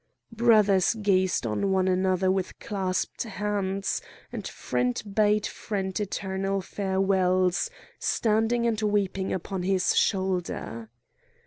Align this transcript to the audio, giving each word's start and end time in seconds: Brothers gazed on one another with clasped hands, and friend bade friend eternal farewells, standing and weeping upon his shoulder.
Brothers 0.33 0.95
gazed 0.95 1.45
on 1.45 1.69
one 1.71 1.87
another 1.87 2.31
with 2.31 2.57
clasped 2.57 3.21
hands, 3.21 4.01
and 4.33 4.47
friend 4.47 4.99
bade 5.05 5.45
friend 5.45 5.99
eternal 5.99 6.59
farewells, 6.59 7.69
standing 7.99 8.65
and 8.65 8.81
weeping 8.81 9.31
upon 9.31 9.61
his 9.61 9.95
shoulder. 9.95 10.89